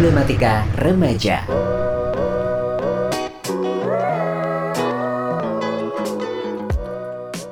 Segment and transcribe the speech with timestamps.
[0.00, 1.44] problematika remaja.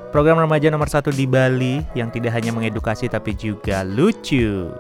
[0.09, 4.73] Program remaja nomor satu di Bali yang tidak hanya mengedukasi tapi juga lucu.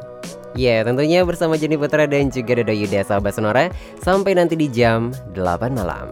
[0.56, 3.68] Ya, tentunya bersama Jenny Putra dan juga Dodo Yuda sahabat Sonora
[4.00, 6.08] sampai nanti di jam 8 malam.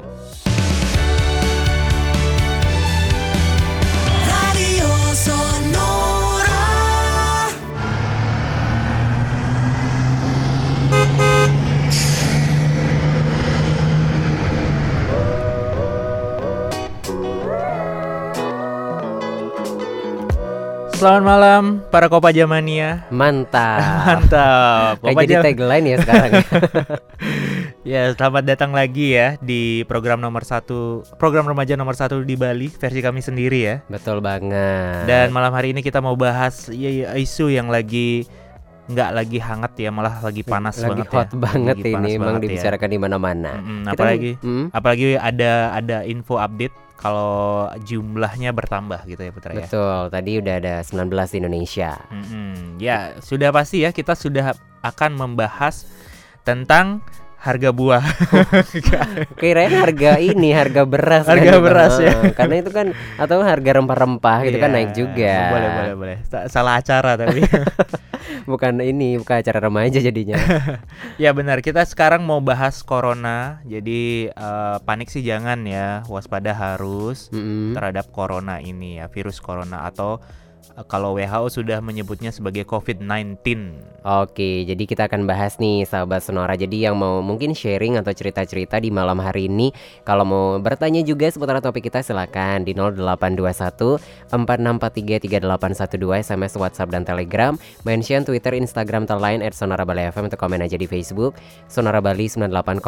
[20.97, 23.05] Selamat malam para Kopaja Mania.
[23.09, 23.81] Mantap.
[24.09, 24.95] Mantap.
[24.99, 26.31] Kayak jadi tagline ya sekarang.
[26.33, 26.43] ya.
[27.87, 32.67] Ya, selamat datang lagi ya di program nomor satu, program remaja nomor satu di Bali
[32.67, 33.77] versi kami sendiri ya.
[33.87, 35.07] Betul banget.
[35.07, 38.27] Dan malam hari ini kita mau bahas ya, ya, isu yang lagi
[38.87, 41.39] nggak lagi hangat ya, malah lagi panas lagi banget hot ya.
[41.39, 42.47] banget Lagi panas ini, emang banget ya.
[42.51, 43.51] dibicarakan di mana-mana.
[43.55, 49.53] Mm-mm, Kita- apalagi Mm, apalagi ada ada info update kalau jumlahnya bertambah gitu ya Putra
[49.53, 49.69] ya.
[49.69, 50.09] betul.
[50.09, 51.91] Tadi udah ada 19 di Indonesia.
[52.09, 52.81] Mm-mm.
[52.81, 55.85] Ya, sudah pasti ya kita sudah akan membahas
[56.43, 57.05] tentang
[57.47, 58.03] harga buah.
[59.41, 61.63] Kirain harga ini, harga beras kan Harga gitu.
[61.63, 62.11] beras ya.
[62.13, 65.35] Heeh, Karena itu kan atau harga rempah-rempah gitu kan Iya, naik juga.
[65.51, 66.17] Boleh, boleh, boleh.
[66.27, 67.41] Sa- Salah acara tapi.
[68.47, 70.39] Bukan ini, bukan acara remaja jadinya.
[71.23, 73.59] ya benar, kita sekarang mau bahas corona.
[73.63, 77.75] Jadi eh, panik sih jangan ya, waspada harus Mm-mm.
[77.75, 80.46] terhadap corona ini ya, virus corona atau eh,
[80.85, 83.41] kalau WHO sudah menyebutnya sebagai COVID-19.
[84.05, 86.53] Oke, jadi kita akan bahas nih sahabat Sonora.
[86.55, 89.73] Jadi yang mau mungkin sharing atau cerita-cerita di malam hari ini,
[90.05, 93.97] kalau mau bertanya juga seputar topik kita silakan di 0821
[94.29, 97.57] 4643 3812 SMS, WhatsApp dan Telegram.
[97.89, 101.39] Mention Twitter, Instagram, atau lain at Sonora Bali FM atau komen aja di Facebook
[101.71, 102.83] Sonora Bali 98,9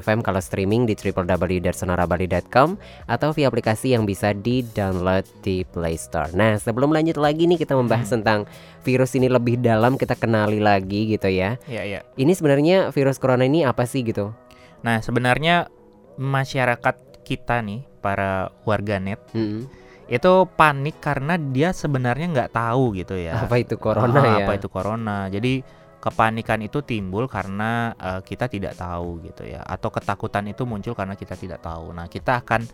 [0.00, 6.32] FM kalau streaming di www.sonorabali.com atau via aplikasi yang bisa di-download di Play Store.
[6.32, 8.48] Nah, sebelum lanjut lagi nih kita membahas tentang
[8.80, 11.60] virus ini lebih dalam kita kenali lagi gitu ya.
[11.68, 12.00] Ya, ya.
[12.14, 14.32] Ini sebenarnya virus corona ini apa sih gitu?
[14.80, 15.68] Nah, sebenarnya
[16.16, 19.68] masyarakat kita nih, para warganet Mm.
[20.08, 23.44] itu panik karena dia sebenarnya nggak tahu gitu ya.
[23.44, 24.44] Apa itu corona Ah, ya?
[24.48, 25.28] Apa itu corona?
[25.28, 25.60] Jadi
[26.00, 31.12] kepanikan itu timbul karena eh, kita tidak tahu gitu ya, atau ketakutan itu muncul karena
[31.12, 31.92] kita tidak tahu.
[31.92, 32.64] Nah, kita akan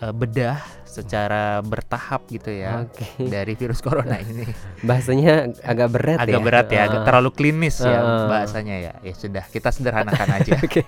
[0.00, 0.58] eh, bedah
[0.90, 3.06] secara bertahap gitu ya Oke.
[3.22, 4.42] dari virus corona ini.
[4.82, 6.24] Bahasanya agak berat ya.
[6.26, 7.06] agak berat ya, agak Ah.
[7.06, 8.26] terlalu klinis ya Ah.
[8.26, 8.92] bahasanya ya.
[9.00, 10.58] Ya sudah, kita sederhanakan aja.
[10.66, 10.82] Oke.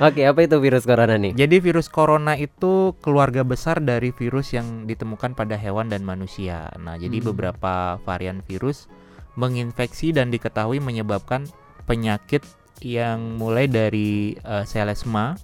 [0.00, 1.36] Oke, apa itu virus corona nih?
[1.36, 6.72] Jadi virus corona itu keluarga besar dari virus yang ditemukan pada hewan dan manusia.
[6.80, 7.28] Nah, jadi Hmm.
[7.28, 8.88] beberapa varian virus
[9.34, 11.44] menginfeksi dan diketahui menyebabkan
[11.84, 12.40] penyakit
[12.80, 15.36] yang mulai dari eh, selesma,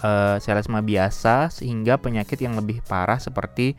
[0.00, 3.74] eh, selesma biasa sehingga penyakit yang lebih parah seperti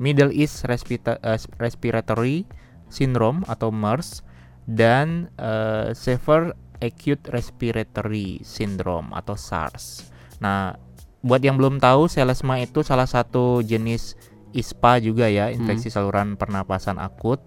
[0.00, 2.48] Middle East Respita- eh, Respiratory
[2.88, 4.24] Syndrome atau MERS
[4.64, 10.08] dan eh, Severe Acute Respiratory Syndrome atau SARS.
[10.40, 10.72] Nah,
[11.20, 14.16] buat yang belum tahu, selesma itu salah satu jenis
[14.56, 17.38] ISPA juga ya, infeksi saluran pernapasan akut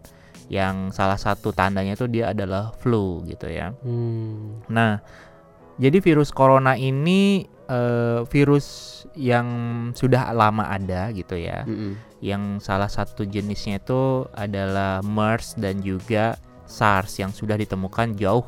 [0.48, 3.74] yang salah satu tandanya itu dia adalah flu gitu ya.
[3.82, 4.62] Hmm.
[4.70, 5.02] Nah,
[5.82, 8.68] jadi virus corona ini eh, virus
[9.18, 9.48] yang
[9.98, 11.66] sudah lama ada gitu ya.
[11.66, 11.98] Mm-mm.
[12.22, 16.38] Yang salah satu jenisnya itu adalah MERS dan juga
[16.70, 18.46] SARS yang sudah ditemukan jauh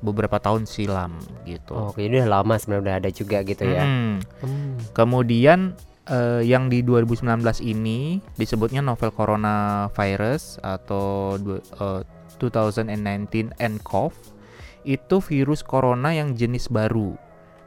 [0.00, 1.92] beberapa tahun silam gitu.
[1.92, 3.84] Oke, jadi udah lama sebenarnya udah ada juga gitu ya.
[3.84, 4.14] Mm.
[4.40, 4.74] Hmm.
[4.96, 5.76] Kemudian
[6.08, 7.28] eh, yang di 2019
[7.60, 12.02] ini disebutnya novel coronavirus atau eh,
[12.40, 14.14] 2019 nCoV
[14.88, 17.12] itu virus corona yang jenis baru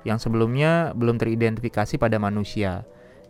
[0.03, 2.83] yang sebelumnya belum teridentifikasi pada manusia.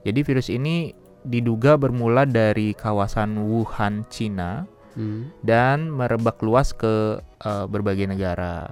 [0.04, 0.92] Jadi virus ini
[1.24, 5.34] diduga bermula dari kawasan Wuhan, Cina Hmm.
[5.42, 8.70] dan merebak luas ke eh, berbagai negara.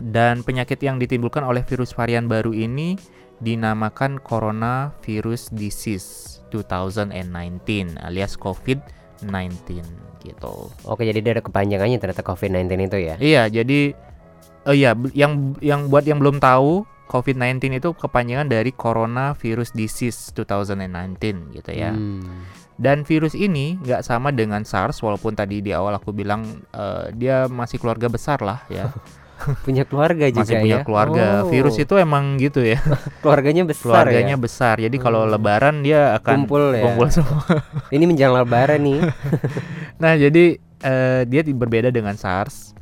[0.00, 2.96] Dan penyakit yang ditimbulkan oleh virus varian baru ini
[3.44, 9.84] dinamakan coronavirus disease 2019 alias COVID-19
[10.24, 10.72] gitu.
[10.88, 13.14] Oke, jadi dia ada kepanjangannya ternyata COVID-19 itu ya.
[13.20, 13.92] Iya, jadi
[14.62, 21.18] oh iya yang yang buat yang belum tahu COVID-19 itu kepanjangan dari coronavirus disease 2019
[21.52, 21.90] gitu ya.
[21.90, 22.46] Hmm.
[22.76, 27.44] Dan virus ini nggak sama dengan SARS walaupun tadi di awal aku bilang eh, dia
[27.44, 28.88] masih keluarga besar lah ya.
[29.64, 30.84] Punya keluarga juga masih punya ya.
[30.84, 31.26] keluarga.
[31.42, 32.76] Oh, Virus itu emang gitu ya.
[33.24, 34.40] keluarganya besar Keluarganya ya.
[34.40, 34.74] besar.
[34.76, 35.32] Jadi kalau Hmm.
[35.32, 36.84] lebaran dia akan Kumpul ya.
[36.84, 37.40] kumpul semua.
[37.88, 39.00] Ini menjelang lebaran nih.
[39.96, 42.76] Nah, jadi eh, dia berbeda dengan SARS.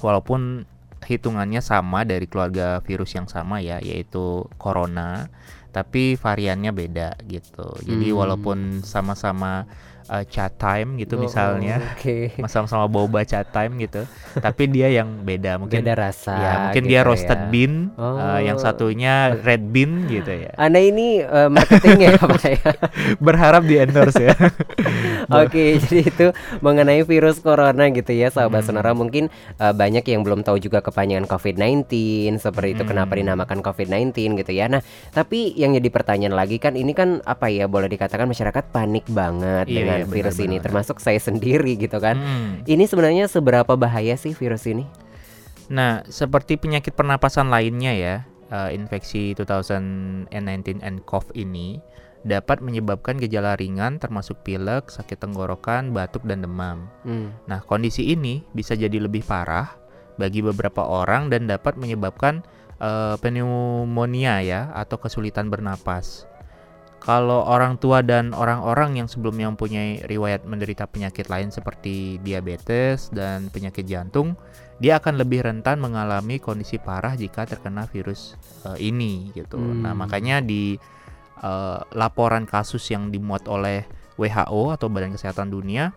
[0.00, 0.66] walaupun
[1.14, 5.28] hitungannya sama dari keluarga virus yang sama ya yaitu corona
[5.72, 8.18] tapi variannya beda gitu jadi Hmm.
[8.20, 9.64] walaupun sama-sama
[10.04, 12.32] uh, chat time gitu Oh, misalnya Oke.
[12.52, 14.02] sama-sama boba chat time gitu
[14.44, 16.34] tapi dia yang beda mungkin Beda rasa.
[16.34, 17.48] ya mungkin gitu dia roasted ya.
[17.48, 18.62] bean uh, yang Oh.
[18.62, 22.70] satunya red bean gitu ya Anda ini eh, marketingnya apa ya?
[23.26, 24.34] berharap di endorse ya
[25.32, 26.26] Oke, jadi itu
[26.58, 28.74] mengenai virus corona gitu ya, sahabat Hmm.
[28.74, 28.92] sonora.
[28.92, 31.88] Mungkin eh, banyak yang belum tahu juga kepanjangan COVID-19
[32.36, 33.20] seperti itu kenapa Hmm.
[33.24, 34.66] dinamakan COVID-19 gitu ya.
[34.66, 39.06] Nah, tapi yang jadi pertanyaan lagi kan ini kan apa ya boleh dikatakan masyarakat panik
[39.08, 40.64] banget Iya, dengan iya, benar, virus ini, benar.
[40.70, 42.16] termasuk saya sendiri gitu kan.
[42.16, 42.52] Hmm.
[42.64, 44.88] Ini sebenarnya seberapa bahaya sih virus ini?
[45.72, 48.14] Nah, seperti penyakit pernapasan lainnya ya,
[48.52, 51.80] eh, infeksi 2019 nCoV ini
[52.22, 56.86] dapat menyebabkan gejala ringan termasuk pilek, sakit tenggorokan, batuk dan demam.
[57.02, 57.34] Hmm.
[57.50, 59.74] Nah, kondisi ini bisa jadi lebih parah
[60.20, 62.46] bagi beberapa orang dan dapat menyebabkan
[62.82, 66.26] eh, pneumonia ya atau kesulitan bernapas.
[67.02, 73.50] Kalau orang tua dan orang-orang yang sebelumnya mempunyai riwayat menderita penyakit lain seperti diabetes dan
[73.50, 74.38] penyakit jantung,
[74.78, 78.38] dia akan lebih rentan mengalami kondisi parah jika terkena virus
[78.70, 79.58] eh, ini gitu.
[79.58, 79.82] Hmm.
[79.82, 80.78] Nah, makanya di
[81.42, 83.82] eh, laporan kasus yang dimuat oleh
[84.14, 85.90] WHO atau Badan Kesehatan Dunia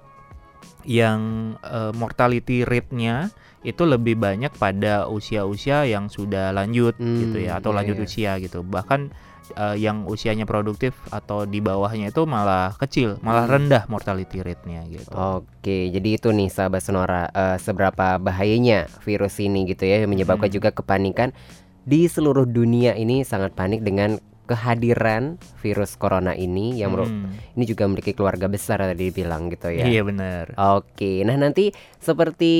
[0.89, 3.29] yang eh, mortality rate-nya
[3.61, 8.05] itu lebih banyak pada usia-usia yang sudah lanjut Hmm, gitu ya atau iya, lanjut iya.
[8.05, 8.61] usia gitu.
[8.61, 9.09] Bahkan
[9.53, 13.53] eh, yang usianya produktif atau di bawahnya itu malah kecil, malah Hmm.
[13.59, 15.13] rendah mortality rate-nya gitu.
[15.13, 20.49] Oke, jadi itu nih sahabat sonora eh, seberapa bahayanya virus ini gitu ya yang menyebabkan
[20.49, 20.57] Hmm.
[20.57, 21.29] juga kepanikan
[21.85, 27.33] di seluruh dunia ini sangat panik dengan kehadiran virus corona ini yang Hmm.
[27.57, 29.83] ini juga memiliki keluarga besar tadi bilang gitu ya.
[29.83, 30.55] Iya benar.
[30.77, 32.53] Oke, nah nanti seperti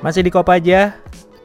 [0.06, 0.94] Masih di Kopaja,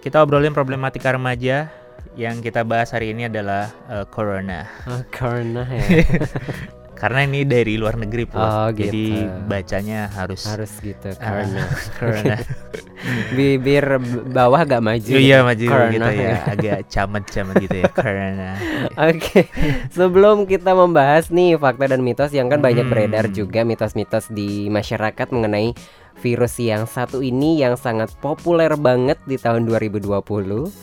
[0.05, 1.73] kita obrolin problematika remaja.
[2.13, 4.69] Yang kita bahas hari ini adalah eh, corona.
[4.85, 6.05] Oh, karena ya
[7.01, 8.37] Karena ini dari luar negeri, Put.
[8.37, 9.49] Oh, Jadi gitu.
[9.49, 11.63] bacanya harus harus gitu Ah, karena
[11.97, 12.37] corona.
[13.37, 13.97] bibir
[14.29, 15.09] bawah gak maju.
[15.09, 15.47] Iya gitu.
[15.49, 18.49] maju Corona gitu ya, agak camet-camet gitu ya corona.
[19.09, 19.49] Oke,
[19.89, 22.93] sebelum kita membahas nih fakta dan mitos yang kan banyak Hmm.
[22.93, 25.73] beredar juga mitos-mitos di masyarakat mengenai
[26.21, 30.05] virus yang satu ini yang sangat populer banget di tahun 2020.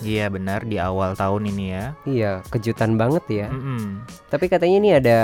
[0.03, 1.85] Iya benar di awal tahun ini ya.
[2.03, 3.47] Iya, kejutan banget ya.
[3.49, 4.03] Mm-mm.
[4.29, 5.19] Tapi katanya ini ada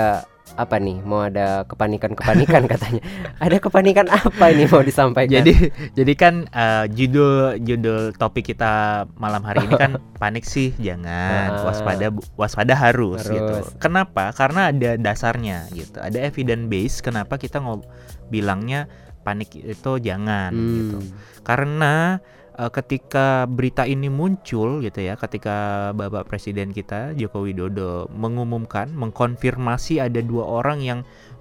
[0.55, 1.01] apa nih?
[1.03, 3.01] Mau ada kepanikan-kepanikan katanya.
[3.41, 5.41] Ada kepanikan apa ini mau disampaikan?
[5.41, 5.53] Jadi
[5.91, 9.91] jadi kan eh, judul judul topik kita malam hari ini kan
[10.21, 11.65] panik sih jangan Ah.
[11.65, 12.07] waspada
[12.39, 13.41] waspada harus, gitu.
[13.41, 13.73] Harus.
[13.81, 14.31] Kenapa?
[14.31, 15.99] Karena ada dasarnya gitu.
[15.99, 17.83] Ada evidence base kenapa kita ngob
[18.29, 18.87] bilangnya
[19.25, 20.97] panik itu jangan gitu.
[21.01, 21.11] Hmm.
[21.41, 22.21] Karena
[22.53, 29.97] eh, ketika berita ini muncul gitu ya, ketika Bapak Presiden kita Joko Widodo mengumumkan, mengkonfirmasi
[29.97, 30.99] ada dua orang yang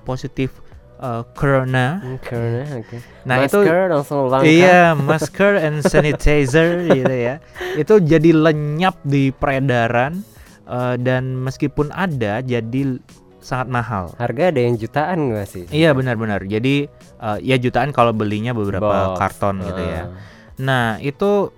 [0.09, 0.65] positif
[0.97, 2.01] eh, corona.
[2.01, 2.97] Hmm, Karena oke.
[3.29, 4.49] Nah itu Masker langsung langka.
[4.49, 7.45] Iya, masker and sanitizer gitu ya.
[7.77, 10.25] Itu jadi lenyap di peredaran
[10.65, 12.97] eh, dan meskipun ada jadi
[13.45, 14.05] sangat mahal.
[14.17, 15.65] Harga ada yang jutaan gak sih?
[15.69, 16.43] Iya benar-benar.
[16.43, 16.89] Jadi
[17.21, 19.21] eh, ya jutaan kalau belinya beberapa Box.
[19.21, 20.03] karton gitu ya.
[20.03, 20.09] Ah.
[20.57, 21.53] Nah itu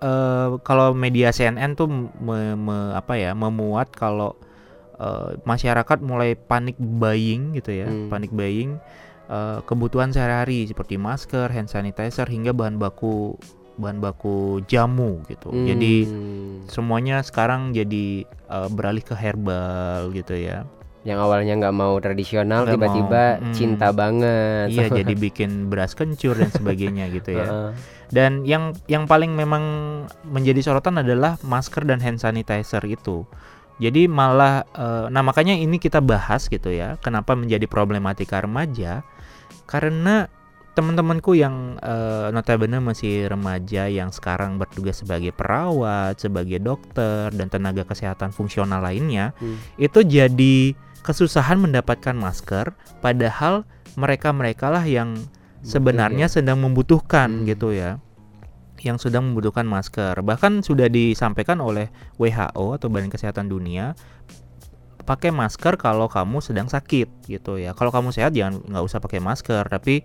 [0.00, 1.86] eh, kalau media CNN tuh
[2.18, 4.34] me- me- apa ya memuat kalau
[4.96, 8.08] eh, masyarakat mulai panik buying gitu ya, Hmm.
[8.08, 8.76] panik buying
[9.26, 13.38] eh, kebutuhan sehari-hari seperti masker, hand sanitizer hingga bahan baku
[13.76, 15.48] bahan baku jamu gitu.
[15.48, 16.66] Jadi Hmm.
[16.66, 20.66] semuanya sekarang jadi eh, beralih ke herbal gitu ya.
[21.00, 23.54] Yang awalnya nggak mau tradisional Nggak tiba-tiba mau, mm.
[23.56, 24.66] cinta banget.
[24.68, 27.72] Iya, jadi bikin beras kencur dan sebagainya gitu ya.
[28.12, 29.64] Dan yang yang paling memang
[30.28, 33.24] menjadi sorotan adalah masker dan hand sanitizer itu.
[33.80, 37.00] Jadi malah eh, nah makanya ini kita bahas gitu ya.
[37.00, 39.00] Kenapa menjadi problematika remaja?
[39.64, 40.28] Karena
[40.76, 47.88] teman-temanku yang eh, notabene masih remaja yang sekarang bertugas sebagai perawat, sebagai dokter dan tenaga
[47.88, 49.56] kesehatan fungsional lainnya, Hmm.
[49.80, 53.64] itu jadi kesusahan mendapatkan masker padahal
[53.96, 55.16] mereka-mereka lah yang
[55.60, 57.46] sebenarnya sedang membutuhkan Hmm.
[57.48, 58.00] gitu ya.
[58.80, 60.16] Yang sedang membutuhkan masker.
[60.24, 63.92] Bahkan sudah disampaikan oleh WHO atau Badan Kesehatan Dunia
[65.04, 67.76] pakai masker kalau kamu sedang sakit gitu ya.
[67.76, 69.68] Kalau kamu sehat jangan nggak usah pakai masker.
[69.68, 70.00] Tapi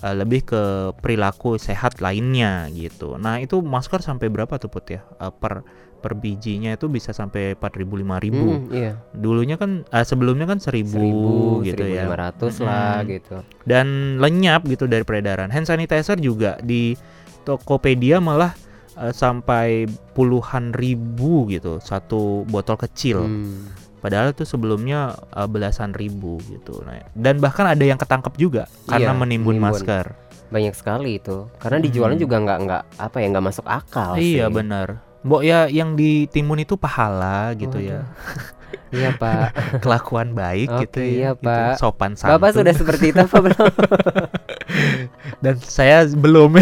[0.00, 0.62] eh, lebih ke
[0.96, 5.62] perilaku sehat lainnya gitu nah itu masker sampai berapa tuh put ya Eh, per
[6.00, 8.96] per bijinya itu bisa sampai 4.000 5.000 Hmm, iya.
[9.12, 13.36] dulunya kan eh, sebelumnya kan 1000 Seribu, gitu ya 1500 lah gitu.
[13.68, 15.52] dan lenyap gitu dari peredaran.
[15.52, 16.96] Hand sanitizer juga di
[17.44, 18.56] Tokopedia malah
[18.96, 23.20] eh, sampai puluhan ribu gitu satu botol kecil.
[23.20, 23.68] Hmm.
[24.00, 26.80] Padahal itu sebelumnya eh, belasan ribu gitu.
[26.82, 29.70] Nah, dan bahkan ada yang ketangkep juga karena Iya, menimbun, menimbun.
[29.76, 30.06] masker.
[30.48, 31.46] Banyak sekali itu.
[31.56, 32.24] Karena dijualnya Hmm.
[32.24, 34.52] juga nggak nggak apa ya nggak masuk akal iya sih.
[34.52, 34.88] benar.
[35.20, 38.02] Mbok ya yang ditimbun itu pahala gitu ya.
[38.90, 39.54] Iya pak.
[39.84, 41.10] Kelakuan baik gitu Oke, ya.
[41.10, 41.46] iya, gitu.
[41.46, 41.74] Pak.
[41.78, 42.38] Sopan santun.
[42.38, 43.70] Bapak sudah seperti itu apa belum?
[45.44, 46.60] dan saya belum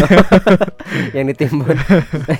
[1.17, 1.77] yang ditimbun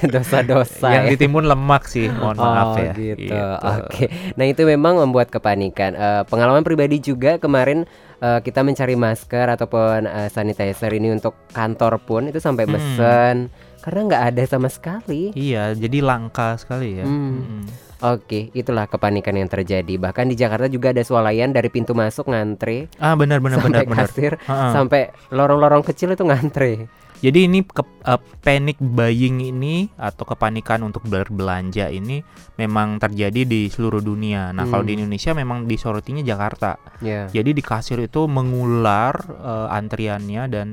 [0.09, 1.11] dosa-dosa yang ya.
[1.13, 3.33] ditimbun lemak sih mohon maaf oh, ya gitu.
[3.59, 4.05] Oke.
[4.39, 5.93] Nah, itu memang membuat kepanikan.
[5.93, 7.85] Eh, pengalaman pribadi juga kemarin
[8.21, 13.49] eh, kita mencari masker ataupun eh, sanitizer ini untuk kantor pun itu sampai Hmm.
[13.79, 15.31] Karena nggak ada sama sekali.
[15.33, 17.41] iya jadi langka sekali ya Hmm.
[17.61, 17.65] Mm.
[17.99, 19.99] Oke, itulah kepanikan yang terjadi.
[19.99, 23.83] Bahkan di Jakarta juga ada swalayan dari pintu masuk ngantre ah benar benar benar sampai
[23.85, 24.71] benar kasir Ha-ha.
[24.71, 26.87] sampai lorong-lorong kecil itu ngantre.
[27.19, 32.23] jadi ini ke, eh, panic buying ini atau kepanikan untuk berbelanja ini
[32.55, 34.87] memang terjadi di seluruh dunia nah kalau Hmm.
[34.87, 37.27] di Indonesia memang disorotinya Jakarta Ya.
[37.27, 40.67] jadi di kasir itu mengular eh, antriannya dan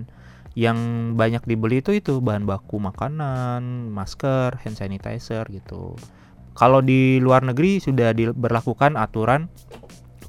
[0.56, 5.92] yang banyak dibeli itu itu bahan baku makanan, masker, hand sanitizer gitu.
[6.56, 9.52] Kalau di luar negeri sudah diberlakukan aturan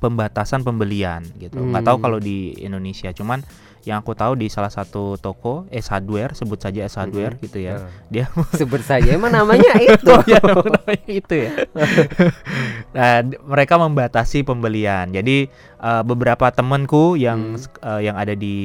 [0.03, 1.57] pembatasan pembelian gitu.
[1.57, 2.03] Nggak tahu Hmm.
[2.03, 3.41] kalau di Indonesia, cuman
[3.87, 7.41] yang aku tahu di salah satu toko S Hardware, sebut saja S Hardware Mhm.
[7.41, 7.73] gitu ya.
[7.79, 8.25] Nah, Dia
[8.59, 10.11] Sebut saja emang namanya itu.
[10.27, 11.51] ya namanya itu ya.
[12.91, 15.09] nah, mereka membatasi pembelian.
[15.09, 17.59] Jadi eh, beberapa temanku yang Hmm.
[17.59, 18.55] sek- eh, yang ada di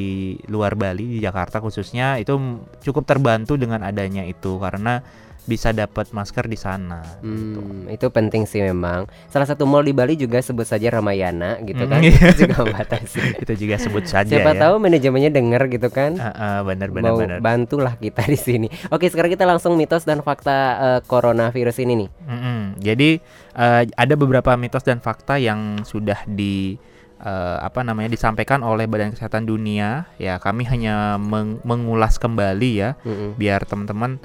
[0.48, 2.34] luar Bali di Jakarta khususnya itu
[2.80, 5.04] cukup terbantu dengan adanya itu karena
[5.44, 7.02] bisa dapat masker di sana.
[7.18, 7.58] gitu.
[7.58, 9.04] Hmm, itu penting sih memang.
[9.26, 11.98] Salah satu mall di Bali juga sebut saja Ramayana gitu kan.
[11.98, 12.30] Hmm, iya.
[12.30, 13.20] Itu juga membatasi.
[13.42, 14.60] itu juga sebut saja Siapa ya.
[14.62, 16.14] tahu manajemennya denger gitu kan.
[16.14, 17.38] Ah, ah, benar benar Mau benar.
[17.38, 18.68] bantulah kita di sini.
[18.88, 22.08] Oke, sekarang kita langsung mitos dan fakta eh, coronavirus ini nih.
[22.24, 22.60] Mm-mm.
[22.78, 23.10] Jadi
[23.52, 26.78] eh, ada beberapa mitos dan fakta yang sudah di
[27.18, 30.06] eh, apa namanya disampaikan oleh Badan Kesehatan Dunia.
[30.16, 33.34] Ya kami hanya meng- mengulas kembali ya Mm-mm.
[33.34, 34.22] biar teman-teman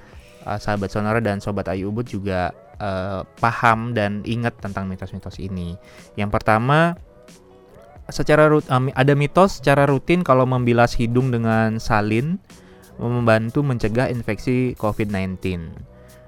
[0.47, 5.75] eh, sahabat sonora dan sobat Ayu Ubud juga eh, paham dan ingat tentang mitos-mitos ini.
[6.15, 6.95] Yang pertama
[8.07, 12.39] secara rut- em, ada mitos secara rutin kalau membilas hidung dengan salin
[12.97, 15.37] membantu mencegah infeksi COVID-19.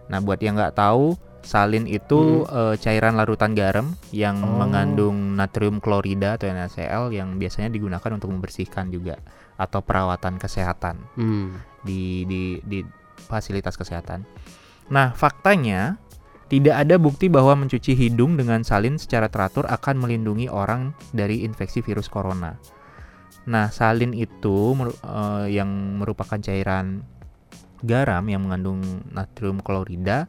[0.05, 4.59] Nah, buat yang nggak tahu, salin itu eh, cairan larutan garam yang Oh.
[4.59, 9.17] mengandung natrium klorida atau NaCl yang biasanya digunakan untuk membersihkan juga
[9.55, 11.57] atau perawatan kesehatan Hmm.
[11.81, 12.79] di di di
[13.29, 14.25] fasilitas kesehatan.
[14.89, 16.01] Nah, faktanya
[16.49, 21.85] tidak ada bukti bahwa mencuci hidung dengan salin secara teratur akan melindungi orang dari infeksi
[21.85, 22.57] virus corona.
[23.45, 24.73] Nah, salin itu
[25.05, 27.05] eh, yang merupakan cairan
[27.85, 28.81] garam yang mengandung
[29.13, 30.27] natrium klorida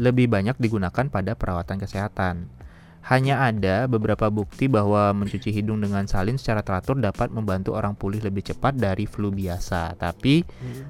[0.00, 2.48] lebih banyak digunakan pada perawatan kesehatan.
[3.08, 8.20] Hanya ada beberapa bukti bahwa mencuci hidung dengan salin secara teratur dapat membantu orang pulih
[8.20, 9.96] lebih cepat dari flu biasa.
[9.96, 10.44] Tapi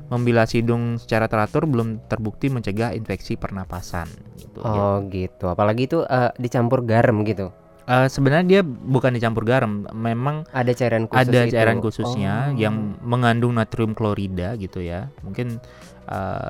[0.06, 4.10] membilas hidung secara teratur belum terbukti mencegah infeksi pernapasan.
[4.34, 4.58] Gitu.
[4.58, 4.66] Ya.
[4.66, 5.46] Oh, gitu.
[5.46, 7.54] Apalagi itu eh, dicampur garam gitu.
[7.86, 11.54] Eh, sebenarnya dia bukan dicampur garam, memang Ada cairan khusus ada itu.
[11.54, 12.58] cairan khususnya Oh.
[12.58, 15.06] yang mengandung natrium klorida gitu ya.
[15.22, 15.56] Mungkin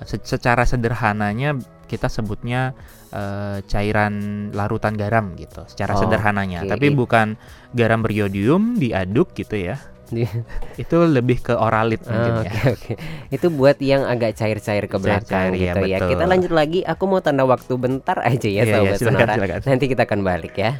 [0.02, 2.76] se- secara sederhananya kita sebutnya
[3.08, 4.12] eh, cairan
[4.52, 6.62] larutan garam gitu, secara Oh, sederhananya.
[6.62, 6.70] oke.
[6.70, 7.40] Tapi bukan
[7.72, 9.80] garam beriodium diaduk gitu ya.
[10.80, 12.62] Itu lebih ke oralit Ah, mungkin Oke ya.
[12.72, 12.92] oke.
[13.28, 15.98] Itu buat yang agak cair-cair ke belakang Cair-cair, iya, gitu ya.
[16.00, 16.10] betul.
[16.16, 16.80] Kita lanjut lagi.
[16.80, 19.60] Aku mau tanda waktu bentar aja ya, Iya, iya, sahabat silakan, silakan.
[19.68, 20.70] Nanti kita akan balik ya.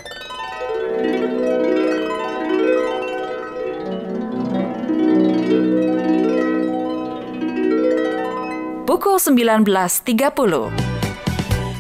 [8.88, 10.87] Pukul 19.30.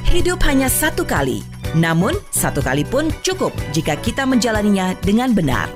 [0.08, 1.44] Hidup hanya satu kali,
[1.76, 5.68] Namun, satu kali pun cukup jika kita menjalaninya dengan benar.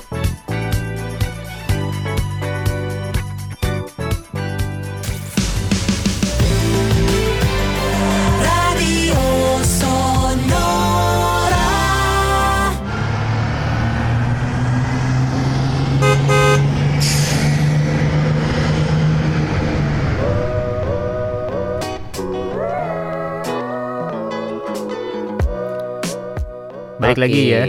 [27.14, 27.62] Balik lagi ya.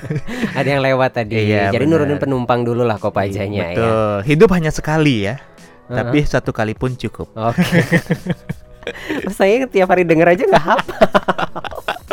[0.58, 1.34] Ada yang lewat tadi.
[1.36, 2.04] Iya, Jadi benar.
[2.04, 3.76] nurunin penumpang dulu lah kopajanya ya.
[3.76, 4.16] Betul.
[4.28, 5.40] Hidup hanya sekali ya.
[5.40, 5.96] Uh-huh.
[6.00, 7.28] Tapi satu kali pun cukup.
[7.36, 7.64] Oke.
[9.36, 11.08] Saya tiap hari denger aja nggak hafal.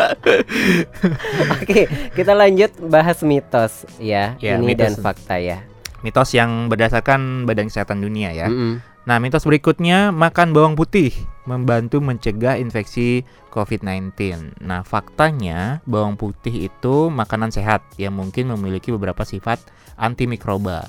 [1.61, 4.39] Oke, kita lanjut bahas mitos ya.
[4.39, 5.03] Ya, Ini dan mitos.
[5.03, 5.67] fakta ya.
[6.01, 8.47] Mitos yang berdasarkan Badan Kesehatan Dunia ya.
[8.49, 8.81] Mm-mm.
[9.01, 11.13] Nah, mitos berikutnya makan bawang putih
[11.51, 14.15] membantu mencegah infeksi COVID-19.
[14.63, 19.59] Nah, faktanya bawang putih itu makanan sehat yang mungkin memiliki beberapa sifat
[19.99, 20.87] antimikroba.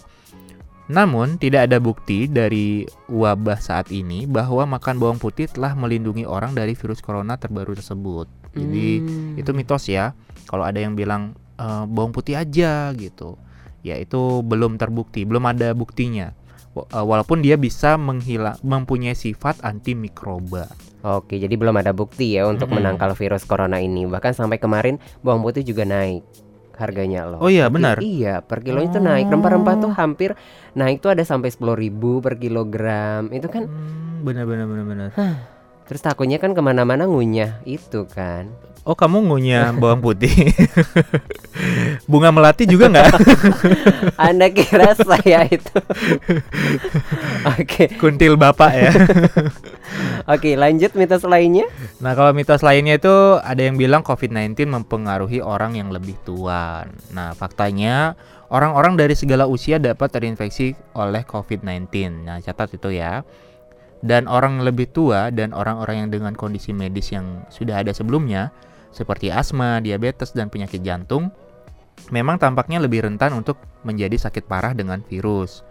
[0.87, 6.55] Namun, tidak ada bukti dari wabah saat ini bahwa makan bawang putih telah melindungi orang
[6.55, 8.27] dari virus corona terbaru tersebut.
[8.53, 9.41] Jadi, Hmm.
[9.41, 10.13] itu mitos ya.
[10.47, 13.39] Kalau ada yang bilang "Eh, bawang putih aja gitu,
[13.81, 16.35] ya itu belum terbukti, belum ada buktinya.
[16.73, 20.69] Eh, Walaupun dia bisa menghilang, mempunyai sifat antimikroba.
[21.03, 22.79] Oke, jadi belum ada bukti ya untuk Mm-mm.
[22.79, 24.07] menangkal virus corona ini.
[24.07, 26.23] Bahkan sampai kemarin bawang putih juga naik
[26.73, 27.39] harganya loh.
[27.43, 28.01] Oh iya, benar?
[28.01, 29.27] Iya, per kilonya itu naik.
[29.29, 30.33] Rempah-rempah tuh hampir
[30.73, 33.29] naik tuh ada sampai 10.000 per kilogram.
[33.29, 35.09] Itu kan Hmm, benar benar benar benar.
[35.83, 38.49] terus takutnya kan ke mana-mana ngunyah itu kan.
[38.83, 40.35] Oh kamu ngunyah bawang putih?
[42.11, 43.15] Bunga melati juga nggak?
[44.27, 45.79] Anda kira saya itu?
[47.55, 48.91] Oke, Kuntil bapak ya.
[50.27, 51.67] oke lanjut mitos lainnya.
[52.03, 56.83] Nah kalau mitos lainnya itu ada yang bilang COVID-19 mempengaruhi orang yang lebih tua.
[57.15, 58.19] Nah faktanya
[58.51, 61.87] orang-orang dari segala usia dapat terinfeksi oleh COVID-19.
[62.27, 63.23] Nah catat itu ya.
[64.03, 68.51] Dan orang lebih tua dan orang-orang yang dengan kondisi medis yang sudah ada sebelumnya
[68.91, 71.31] seperti asma, diabetes dan penyakit jantung
[72.11, 75.63] memang tampaknya lebih rentan untuk menjadi sakit parah dengan virus.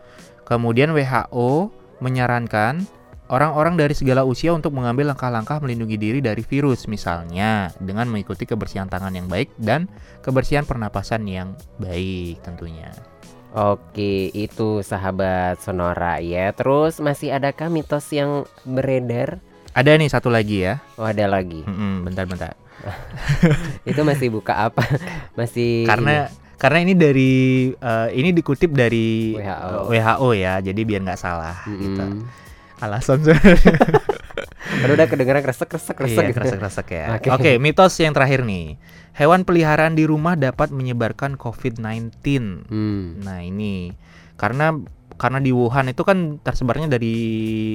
[0.47, 2.87] Kemudian WHO menyarankan
[3.31, 8.87] orang-orang dari segala usia untuk mengambil langkah-langkah melindungi diri dari virus, misalnya dengan mengikuti kebersihan
[8.91, 9.87] tangan yang baik dan
[10.19, 12.91] kebersihan pernapasan yang baik tentunya.
[13.51, 16.55] Oke, itu sahabat Sonora ya.
[16.55, 19.43] Terus masih adakah mitos yang beredar?
[19.75, 20.79] Ada nih satu lagi ya.
[20.95, 21.63] Oh, ada lagi.
[22.03, 22.55] Bentar-bentar.
[23.89, 24.81] Itu masih buka apa?
[25.39, 27.33] Masih Karena karena ini dari
[27.73, 29.89] eh, ini dikutip dari WHO.
[29.89, 31.77] WHO ya, jadi biar nggak salah Mm-mm.
[31.81, 32.05] gitu.
[32.81, 33.77] Alasan sebenarnya.
[34.81, 36.37] Aduh udah kedengeran kresek-kresek kresek Iya, gitu.
[36.41, 37.05] kresek-kresek ya.
[37.15, 37.27] Oke.
[37.29, 38.81] Oke, mitos yang terakhir nih.
[39.13, 42.09] Hewan peliharaan di rumah dapat menyebarkan COVID-19.
[42.65, 43.19] Hmm.
[43.21, 43.93] Nah, ini
[44.39, 44.73] karena
[45.19, 47.13] karena di Wuhan itu kan tersebarnya dari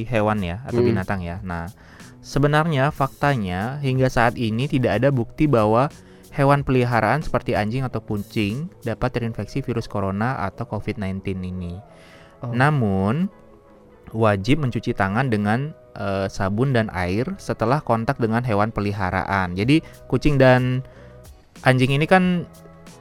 [0.09, 0.89] hewan ya atau Hmm.
[0.91, 1.39] binatang ya.
[1.47, 1.71] Nah,
[2.19, 5.87] sebenarnya faktanya hingga saat ini tidak ada bukti bahwa
[6.35, 11.79] hewan peliharaan seperti anjing atau kucing dapat terinfeksi virus corona atau COVID-19 ini.
[12.43, 12.51] Oh.
[12.51, 13.31] Namun,
[14.15, 19.57] wajib mencuci tangan dengan eh, sabun dan air setelah kontak dengan hewan peliharaan.
[19.57, 19.81] Jadi,
[20.13, 20.85] kucing dan
[21.65, 22.45] anjing ini kan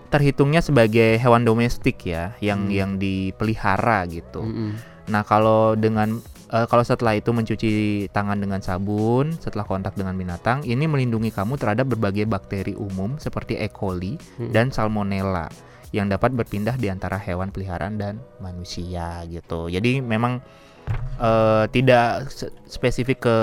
[0.07, 2.71] terhitungnya sebagai hewan domestik ya, yang Hmm.
[2.71, 4.47] yang dipelihara gitu.
[4.47, 4.79] Mm-mm.
[5.11, 6.23] Nah, kalau dengan
[6.55, 7.71] eh, kalau setelah itu mencuci
[8.15, 13.59] tangan dengan sabun setelah kontak dengan binatang, ini melindungi kamu terhadap berbagai bakteri umum seperti
[13.59, 13.67] E.
[13.67, 14.55] coli Mm-mm.
[14.55, 15.51] dan salmonella
[15.91, 19.67] yang dapat berpindah di antara hewan peliharaan dan manusia gitu.
[19.67, 20.39] Jadi memang
[21.17, 22.30] eh, tidak
[22.65, 23.38] spesifik ke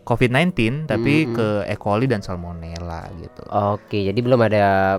[0.00, 1.34] COVID-19 tapi Mm-mm.
[1.38, 1.76] ke E.
[1.78, 3.42] coli dan salmonella gitu.
[3.46, 4.98] Oke, jadi belum ada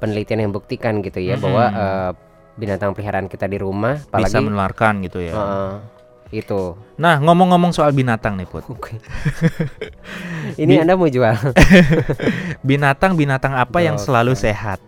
[0.00, 1.82] penelitian yang buktikan gitu ya bahwa Mm-mm.
[1.82, 2.10] eh,
[2.56, 5.34] binatang peliharaan kita di rumah Bisa apalagi menularkan gitu ya.
[5.36, 5.72] Heeh,
[6.40, 6.72] itu.
[6.96, 8.64] Nah, ngomong-ngomong soal binatang nih, Put.
[8.72, 8.96] Oke.
[10.62, 11.36] Ini Bi- Anda mau jual?
[12.68, 14.80] Binatang-binatang apa yang selalu sehat?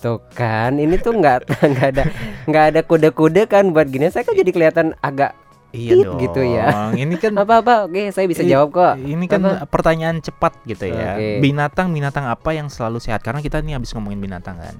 [0.00, 2.04] Tuh kan, ini tuh nggak nggak ada
[2.44, 4.12] nggak ada kuda-kuda kan buat gini.
[4.12, 5.32] Saya kan jadi kelihatan agak
[5.76, 6.16] Iya dong.
[6.22, 6.94] gitu ya.
[6.96, 7.90] Ini kan apa-apa.
[7.90, 8.94] Oke, saya bisa jawab kok.
[8.96, 9.68] Ini kan Apa?
[9.68, 11.20] pertanyaan cepat gitu ya.
[11.20, 11.44] Oke.
[11.44, 13.20] Binatang-binatang apa yang selalu sehat?
[13.20, 14.76] Karena kita nih habis ngomongin binatang kan.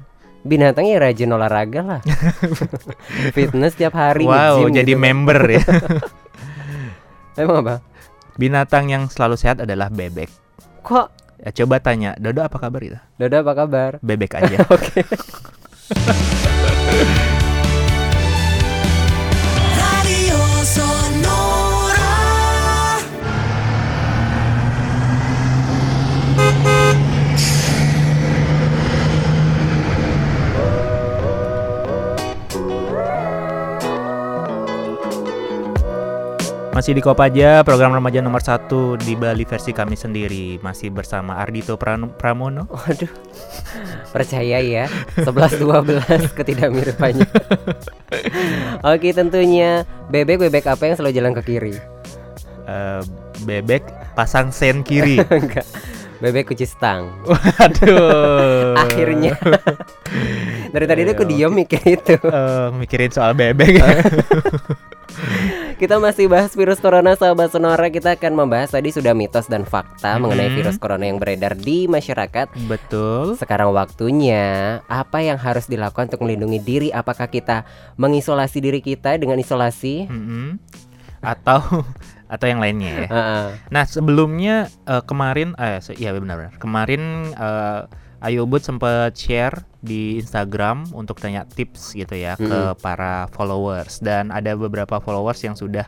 [0.46, 2.00] Binatangnya rajin olahraga lah.
[3.36, 5.02] Fitness tiap hari wow, jadi gitu.
[5.02, 5.64] member ya.
[7.34, 7.74] Emang apa?
[8.38, 10.30] Binatang yang selalu sehat adalah bebek.
[10.86, 12.96] Kok Ya, coba tanya, Dodo apa kabar itu?
[13.20, 13.92] Dodo apa kabar?
[14.00, 14.64] Bebek aja.
[14.74, 15.04] Oke.
[36.76, 40.60] Masih di Kopaja, program remaja nomor satu di Bali versi kami sendiri.
[40.60, 42.68] Masih bersama Ardito Pran- Pramono.
[42.68, 43.08] Waduh.
[44.12, 44.84] Percaya ya,
[45.16, 47.24] 11-12 ketidakmiripannya.
[48.92, 51.80] Oke, tentunya bebek-bebek apa yang selalu jalan ke kiri?
[52.68, 53.00] Eh,
[53.48, 55.16] bebek pasang sen kiri.
[55.32, 55.64] Enggak.
[56.20, 57.08] Bebek kuci stang.
[57.56, 58.76] Aduh.
[58.84, 59.32] Akhirnya.
[60.76, 62.14] Dari tadi aku diam mikir itu.
[62.28, 63.80] Eh, mikirin soal bebek.
[65.76, 70.16] Kita masih bahas virus corona sahabat sonora Kita akan membahas tadi sudah mitos dan fakta
[70.16, 70.56] mengenai Mhm.
[70.56, 73.36] virus corona yang beredar di masyarakat Betul.
[73.36, 74.44] Sekarang waktunya
[74.84, 77.64] apa yang harus dilakukan untuk melindungi diri Apakah kita
[77.96, 80.04] mengisolasi diri kita dengan isolasi?
[80.06, 80.60] Mm-mm.
[81.20, 81.84] Atau
[82.26, 83.08] atau yang lainnya ya.
[83.08, 83.46] Heeh.
[83.70, 87.80] Nah sebelumnya eh, kemarin, eh se- iya benar-benar kemarin eh,
[88.18, 92.74] Ayu Bud sempat share di Instagram untuk tanya tips gitu ya ke Mm-mm.
[92.76, 95.84] para followers dan ada beberapa followers yang sudah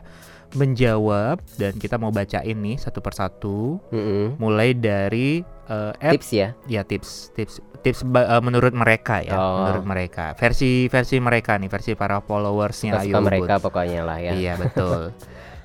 [0.53, 4.37] menjawab dan kita mau baca ini satu persatu Mm-mm.
[4.37, 9.63] mulai dari eh, at- Tips ya ya tips tips tips eh, menurut mereka ya Oh.
[9.63, 13.25] menurut mereka versi versi mereka nih versi para followersnya Suka Ayu Bud.
[13.25, 15.13] mereka pokoknya lah ya Iya betul.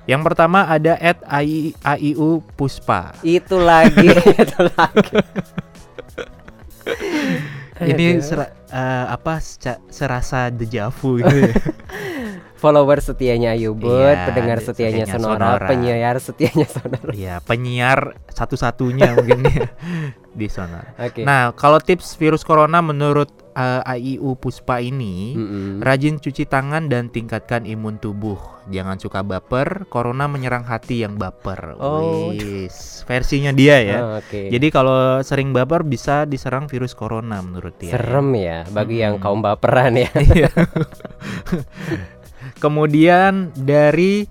[0.05, 3.17] Yang pertama ada at AI, AIU Puspa.
[3.19, 4.05] Itu lagi
[4.37, 5.17] Itu lagi
[7.75, 8.23] Ini Aduh.
[8.23, 9.43] sera- eh, apa
[9.89, 11.51] serasa dejavu gitu.
[12.55, 15.67] Follower setianya Ayu Bud Iya, Pendengar de- setianya setianya Sonora, Sonora.
[15.67, 17.99] Penyiar setianya Sonora Iya, penyiar
[18.31, 19.67] satu-satunya mungkin ya
[20.35, 20.83] di sana.
[20.99, 25.79] Oke Nah, kalau tips virus corona menurut eh, AIU Puspa ini, Mm-mm.
[25.79, 28.37] rajin cuci tangan dan tingkatkan imun tubuh.
[28.67, 31.79] Jangan suka baper, corona menyerang hati yang baper.
[31.79, 32.33] Oh.
[32.35, 33.99] Wis, versinya dia ya.
[34.03, 37.95] Oh, Oke Jadi kalau sering baper bisa diserang virus corona menurut dia.
[37.95, 39.23] Serem ya bagi yang Mm-mm.
[39.23, 40.51] kaum baperan ya Iya.
[42.59, 44.25] Kemudian dari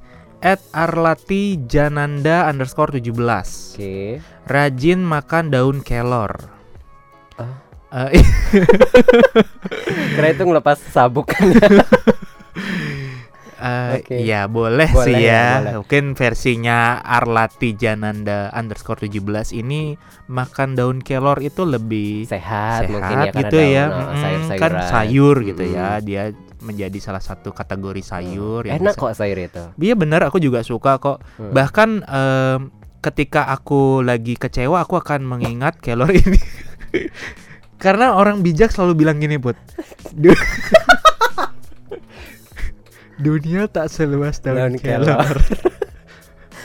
[0.45, 3.17] at Arlati Jananda underscore 17
[3.75, 6.53] Oke Rajin makan daun kelor
[7.91, 8.11] Ah.
[8.11, 8.27] Eh,
[10.15, 11.69] Kira itu ngelepas sabuk kan ya
[13.57, 14.17] eh, Oke.
[14.21, 15.73] Ya boleh, Boleh sih ya, ya, boleh.
[15.79, 19.23] Mungkin versinya Arlati Jananda underscore 17
[19.55, 19.95] ini
[20.27, 24.61] Makan daun kelor itu lebih Sehat, sehat mungkin ya gitu ya daun, oh, Mm, sayur-sayuran.
[24.61, 25.77] Kan sayur gitu Mm-mm.
[25.77, 26.23] ya Dia
[26.61, 30.61] menjadi salah satu kategori sayur yang Enak bisa- kok sayur itu Iya bener aku juga
[30.61, 31.21] suka kok.
[31.37, 31.53] Hmm.
[31.53, 32.61] Bahkan em,
[33.05, 36.41] ketika aku lagi kecewa aku akan mengingat kelor ini.
[37.77, 39.59] Karena orang bijak selalu bilang gini, Put.
[40.11, 40.33] Du-
[43.17, 45.07] Dunia tak seluas daun, Daun kelor.
[45.07, 45.39] kelor.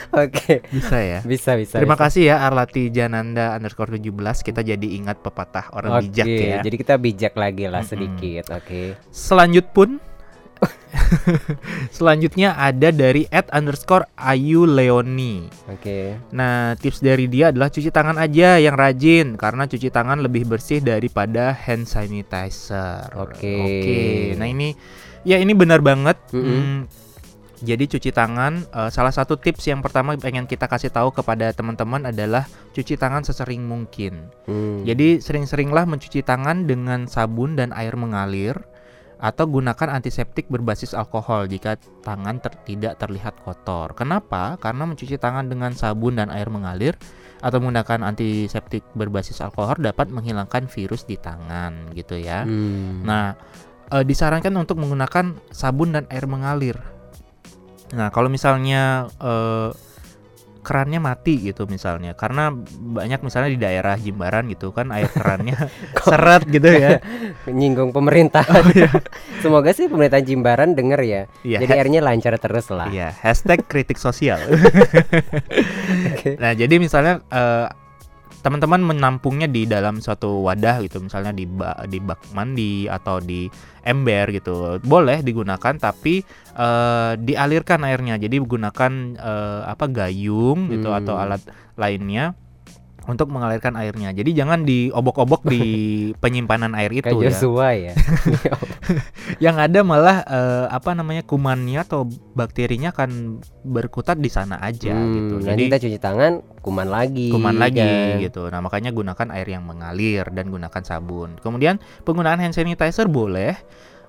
[0.10, 1.20] Oke Bisa ya.
[1.22, 2.10] Bisa bisa Terima bisa.
[2.10, 4.10] kasih ya Arlati Jananda underscore 17
[4.42, 8.50] Kita jadi ingat pepatah orang Oke, bijak ya jadi kita bijak lagi lah sedikit.
[8.50, 8.98] Oke.
[9.14, 10.02] Selanjut pun
[11.98, 16.18] Selanjutnya ada dari at underscore Ayu Leoni Oke.
[16.34, 20.82] Nah, tips dari dia adalah cuci tangan aja yang rajin karena cuci tangan lebih bersih
[20.82, 23.10] daripada hand sanitizer.
[23.16, 23.56] Oke.
[23.62, 24.02] Oke.
[24.38, 24.74] Nah, ini
[25.24, 26.18] ya ini benar banget.
[26.34, 26.46] Mm-mm.
[26.46, 26.80] Hmm,
[27.60, 32.08] jadi cuci tangan eh, salah satu tips yang pertama pengen kita kasih tahu kepada teman-teman
[32.08, 34.32] adalah cuci tangan sesering mungkin.
[34.48, 34.88] Hmm.
[34.88, 38.56] Jadi sering-seringlah mencuci tangan dengan sabun dan air mengalir
[39.20, 41.76] atau gunakan antiseptik berbasis alkohol jika
[42.08, 43.92] tangan ter- tidak terlihat kotor.
[43.92, 44.56] Kenapa?
[44.64, 46.96] Karena mencuci tangan dengan sabun dan air mengalir
[47.44, 52.48] atau menggunakan antiseptik berbasis alkohol dapat menghilangkan virus di tangan gitu ya.
[52.48, 53.04] Hmm.
[53.04, 53.36] Nah,
[53.92, 56.80] eh, disarankan untuk menggunakan sabun dan air mengalir.
[57.92, 59.70] Nah, kalau misalnya eh,
[60.70, 62.54] kerannya mati gitu misalnya, karena
[62.94, 65.58] banyak misalnya di daerah Jimbaran gitu kan air kerannya
[66.06, 67.02] seret gitu ya.
[67.50, 68.46] nyinggung pemerintah.
[69.44, 71.22] Semoga sih pemerintah Jimbaran denger ya.
[71.42, 72.94] Iya, Jadi airnya lancar terus lah.
[72.94, 74.38] Iya, hashtag kritik sosial.
[76.14, 76.38] Oke.
[76.38, 77.66] nah, jadi misalnya eh,
[78.40, 83.52] teman-teman menampungnya di dalam suatu wadah gitu, misalnya di ba- di bak mandi atau di
[83.84, 86.24] ember gitu, boleh digunakan, tapi
[86.60, 88.20] eh, dialirkan airnya.
[88.20, 91.00] Jadi gunakan eh, apa gayung gitu Hmm.
[91.00, 91.40] atau alat
[91.76, 92.36] lainnya
[93.10, 94.14] untuk mengalirkan airnya.
[94.14, 95.64] Jadi jangan diobok-obok di
[96.24, 97.24] penyimpanan air itu Kayak ya.
[97.34, 97.94] Joshua ya.
[99.44, 102.06] Yang ada malah eh, apa namanya kumannya atau
[102.38, 105.36] bakterinya akan berkutat di sana aja Hmm, gitu.
[105.42, 107.34] Jadi kita cuci tangan kuman lagi.
[107.34, 108.22] kuman lagi kan.
[108.22, 108.46] gitu.
[108.46, 111.36] Nah, makanya gunakan air yang mengalir dan gunakan sabun.
[111.40, 113.58] Kemudian penggunaan hand sanitizer boleh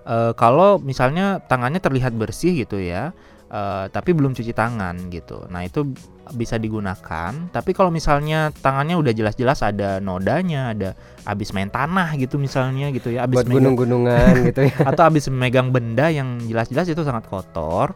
[0.03, 3.17] eh, kalau misalnya tangannya terlihat bersih gitu ya.
[3.51, 5.45] Eh, tapi belum cuci tangan gitu.
[5.51, 5.91] Nah, itu
[6.31, 7.35] bisa digunakan.
[7.51, 10.95] Tapi kalau misalnya tangannya udah jelas-jelas ada nodanya, ada
[11.27, 14.77] abis main tanah gitu misalnya gitu ya, abis Buat gunung-gunungan gitu ya.
[14.87, 17.93] atau habis memegang benda yang jelas-jelas itu sangat kotor,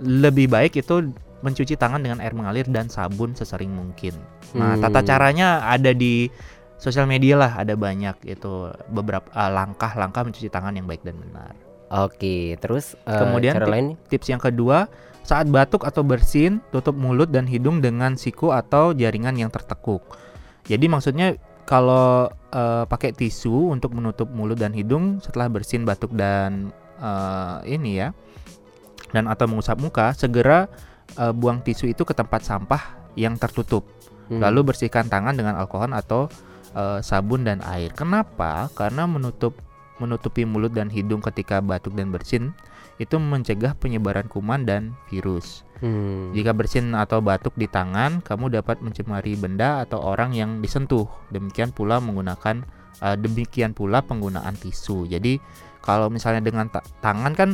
[0.00, 1.08] lebih baik itu
[1.40, 4.12] mencuci tangan dengan air mengalir dan sabun sesering mungkin.
[4.52, 5.08] Nah, tata Hmm.
[5.08, 6.28] caranya ada di
[6.76, 11.56] sosial media lah, ada banyak itu beberapa uh, langkah-langkah mencuci tangan yang baik dan benar.
[11.90, 14.86] Oke, terus eh, Kemudian cara lain Tips yang kedua,
[15.26, 20.02] saat batuk atau bersin, tutup mulut dan hidung dengan siku atau jaringan yang tertekuk.
[20.70, 21.34] Jadi maksudnya
[21.66, 26.70] kalau eh, pakai tisu untuk menutup mulut dan hidung setelah bersin, batuk dan
[27.02, 28.14] eh, ini ya,
[29.10, 30.70] dan atau mengusap muka, segera
[31.18, 33.82] eh, buang tisu itu ke tempat sampah yang tertutup.
[34.30, 34.38] Hmm.
[34.38, 36.30] Lalu bersihkan tangan dengan alkohol atau
[36.74, 37.90] eh, sabun dan air.
[37.98, 38.70] Kenapa?
[38.78, 39.58] Karena menutup
[40.00, 42.56] menutupi mulut dan hidung ketika batuk dan bersin
[43.00, 45.64] itu mencegah penyebaran kuman dan virus.
[45.80, 46.36] Hmm.
[46.36, 51.08] Jika bersin atau batuk di tangan, kamu dapat mencemari benda atau orang yang disentuh.
[51.32, 52.60] Demikian pula menggunakan
[53.00, 55.08] eh, demikian pula penggunaan tisu.
[55.08, 55.40] Jadi
[55.80, 57.50] kalau misalnya dengan ta- tangan kan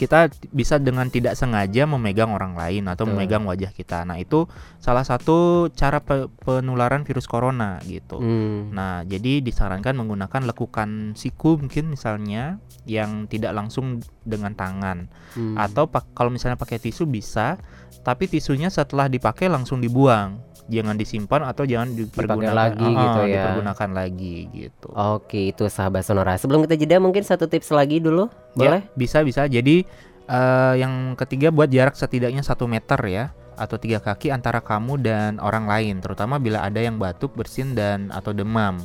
[0.00, 3.20] kita bisa dengan tidak sengaja memegang orang lain atau Betul.
[3.20, 4.08] memegang wajah kita.
[4.08, 4.48] Nah, itu
[4.80, 8.16] salah satu cara pe- penularan virus corona gitu.
[8.16, 8.72] Hmm.
[8.72, 12.56] Nah, jadi disarankan menggunakan lekukan siku mungkin misalnya
[12.88, 15.60] yang tidak langsung dengan tangan Hmm.
[15.60, 15.84] atau
[16.16, 17.60] kalau misalnya pakai tisu bisa,
[18.00, 20.40] tapi tisunya setelah dipakai langsung dibuang.
[20.70, 23.34] Jangan disimpan atau jangan dipergunakan lagi Ah, gitu ya.
[23.34, 24.88] Dipergunakan lagi gitu.
[24.94, 26.38] Oke, itu sahabat Sonora.
[26.38, 28.82] Sebelum kita jeda mungkin satu tips lagi dulu, Ya, boleh?
[28.94, 29.44] bisa bisa.
[29.44, 29.82] Jadi
[30.24, 35.30] eh, yang ketiga buat jarak setidaknya satu meter ya atau tiga kaki antara kamu dan
[35.36, 38.78] orang lain, terutama bila ada yang batuk, bersin dan atau demam.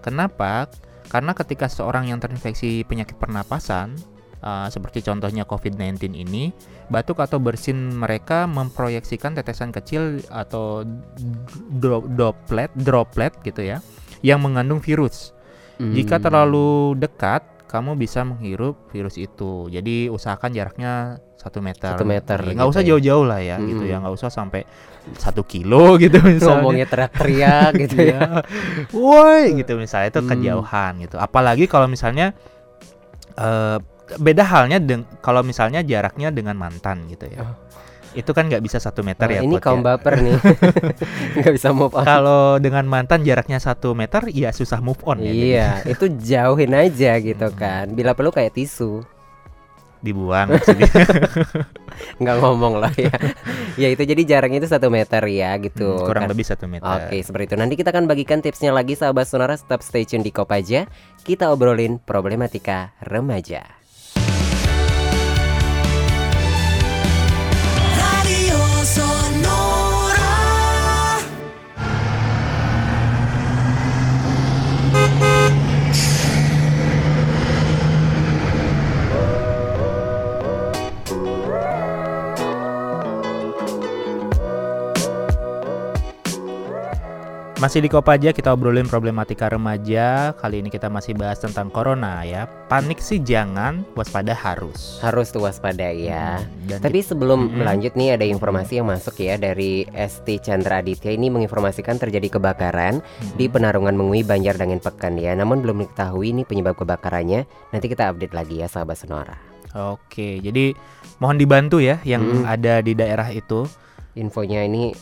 [0.00, 0.70] Kenapa?
[1.10, 3.92] Karena ketika seorang yang terinfeksi penyakit pernapasan
[4.44, 6.52] eh, seperti contohnya COVID-19 ini,
[6.86, 10.84] batuk atau bersin mereka memproyeksikan tetesan kecil atau
[11.72, 13.80] dro- droplet droplet gitu ya
[14.20, 15.32] yang mengandung virus.
[15.74, 16.24] Jika Hmm.
[16.24, 19.66] terlalu dekat, kamu bisa menghirup virus itu.
[19.66, 20.92] Jadi usahakan jaraknya
[21.34, 21.92] satu meter.
[21.92, 22.88] Satu meter Iya, gitu Nggak usah ya.
[22.88, 23.90] jauh-jauh lah ya, gitu Mm-mm.
[23.90, 23.96] ya.
[23.98, 24.62] Nggak usah sampai
[25.18, 26.62] satu kilo gitu misalnya.
[26.62, 28.06] ngomongnya teriak-teriak gitu ya.
[28.06, 28.40] Iya.
[28.94, 30.30] Woi, gitu misalnya itu Hmm.
[30.30, 31.16] kejauhan gitu.
[31.18, 32.32] Apalagi kalau misalnya
[33.34, 33.78] eh,
[34.16, 34.78] beda halnya
[35.18, 37.40] kalau misalnya jaraknya dengan mantan gitu ya.
[37.42, 37.56] Oh.
[38.14, 39.40] Itu kan nggak bisa satu meter Wah, ya.
[39.42, 39.98] ini kaum ya.
[39.98, 40.38] baper nih.
[41.42, 42.06] Nggak bisa move on.
[42.06, 45.34] Kalau dengan mantan jaraknya satu meter, ya susah move on ya.
[45.34, 47.90] jadi Iya, itu jauhin aja gitu kan.
[47.90, 49.02] Bila perlu kayak tisu.
[49.98, 50.52] dibuang.
[52.20, 53.08] Nggak ngomong lah ya.
[53.74, 55.96] ya itu jadi jaraknya itu satu meter ya gitu.
[55.96, 56.84] Hmm, kurang Kan- lebih satu meter.
[56.86, 57.56] Oke, seperti itu.
[57.56, 59.56] Nanti kita akan bagikan tipsnya lagi sahabat Sonora.
[59.56, 60.84] Tetap stay tune di Kopaja.
[61.24, 63.64] Kita obrolin problematika remaja.
[87.64, 90.36] Masih di Kopaja kita obrolin problematika remaja.
[90.36, 92.44] Kali ini kita masih bahas tentang corona ya.
[92.68, 95.00] Panik sih jangan, waspada harus.
[95.00, 96.44] Harus tuh waspada ya.
[96.44, 97.64] Hmm, Dan Tapi sebelum Mm-mm.
[97.64, 103.00] melanjut nih ada informasi yang masuk ya dari ST Chandra Aditya ini menginformasikan terjadi kebakaran
[103.00, 105.32] kita- di Penarungan Mengui Banjar Dangin Pekan ya.
[105.32, 107.48] Namun belum diketahui nih penyebab kebakarannya.
[107.72, 109.40] Nanti kita update lagi ya sahabat Sonora.
[109.72, 110.76] Oke, jadi
[111.16, 112.44] mohon dibantu ya yang Mm.
[112.44, 113.64] ada di daerah itu.
[114.20, 114.92] Infonya ini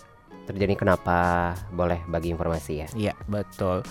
[0.46, 1.52] terjadi kenapa?
[1.70, 2.88] Boleh bagi informasi ya.
[2.92, 3.86] Iya, betul.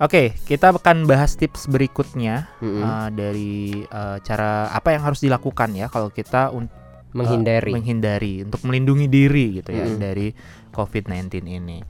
[0.00, 2.80] Oke, kita akan bahas tips berikutnya Mm-mm.
[2.80, 6.72] uh, dari uh, cara apa yang harus dilakukan ya kalau kita un-
[7.12, 7.68] Menghindari.
[7.68, 10.00] uh, menghindari untuk melindungi diri gitu ya Mm-mm.
[10.00, 10.32] dari
[10.72, 11.84] COVID-19 ini.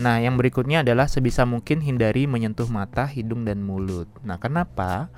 [0.00, 4.08] Nah, yang berikutnya adalah sebisa mungkin hindari menyentuh mata, hidung dan mulut.
[4.24, 5.12] Nah, kenapa?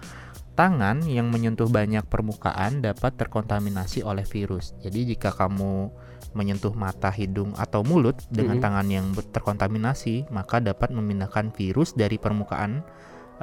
[0.58, 4.74] Tangan yang menyentuh banyak permukaan dapat terkontaminasi oleh virus.
[4.82, 5.90] Jadi jika kamu
[6.34, 8.64] menyentuh mata, hidung atau mulut dengan Mm-mm.
[8.66, 12.82] tangan yang terkontaminasi, maka dapat memindahkan virus dari permukaan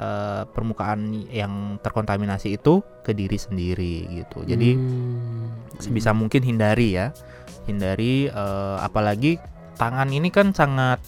[0.00, 4.44] eh, permukaan yang terkontaminasi itu ke diri sendiri gitu.
[4.44, 5.52] Jadi Hmm.
[5.80, 7.12] sebisa mungkin hindari ya
[7.68, 9.36] hindari eh, apalagi
[9.76, 11.00] tangan ini kan sangat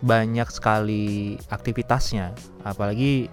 [0.00, 2.32] banyak sekali aktivitasnya
[2.64, 3.28] apalagi